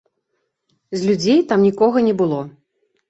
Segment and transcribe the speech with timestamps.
[0.97, 2.41] З людзей там нікога не было.